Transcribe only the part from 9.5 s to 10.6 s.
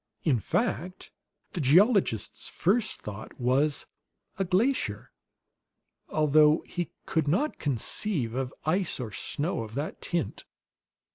of that tint.